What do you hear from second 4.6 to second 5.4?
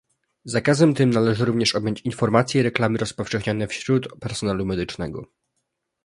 medycznego